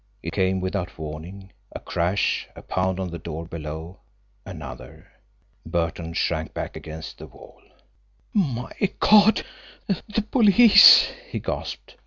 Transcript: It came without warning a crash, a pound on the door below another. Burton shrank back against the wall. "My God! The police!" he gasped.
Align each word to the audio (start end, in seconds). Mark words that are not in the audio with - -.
It 0.23 0.33
came 0.33 0.61
without 0.61 0.97
warning 0.97 1.51
a 1.75 1.79
crash, 1.79 2.47
a 2.55 2.63
pound 2.63 2.99
on 2.99 3.11
the 3.11 3.19
door 3.19 3.45
below 3.45 3.99
another. 4.47 5.11
Burton 5.63 6.13
shrank 6.13 6.55
back 6.55 6.75
against 6.75 7.19
the 7.19 7.27
wall. 7.27 7.61
"My 8.33 8.71
God! 8.99 9.45
The 9.87 10.23
police!" 10.23 11.11
he 11.29 11.37
gasped. 11.39 11.97